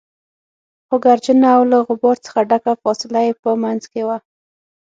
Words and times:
خو 0.87 0.95
ګردجنه 1.05 1.49
او 1.55 1.61
له 1.71 1.77
غبار 1.87 2.17
څخه 2.25 2.39
ډکه 2.49 2.73
فاصله 2.83 3.19
يې 3.27 3.33
په 3.41 3.49
منځ 3.63 3.81
کې 3.91 4.01
وه. 4.07 4.17